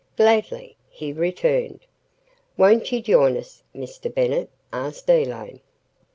[0.17, 1.81] "Gladly," he returned.
[2.57, 4.11] "Won't you join us, Mr.
[4.11, 5.59] Bennett?" asked Elaine.